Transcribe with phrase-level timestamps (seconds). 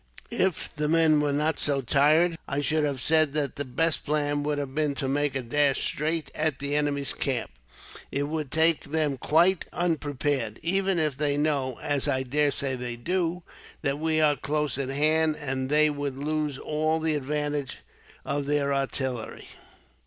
[0.31, 4.41] If the men were not so tired, I should have said that the best plan
[4.41, 7.51] would have been to make a dash straight at the enemy's camp.
[8.11, 13.43] It would take them quite unprepared, even if they know, as I daresay they do,
[13.83, 17.77] that we are close at hand; and they would lose all the advantage
[18.25, 19.49] of their artillery."